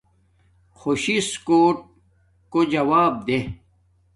خوش 0.77 1.03
سس 1.27 1.31
کوٹ 1.47 1.77
کوجوب 2.51 3.13
دے 3.27 3.39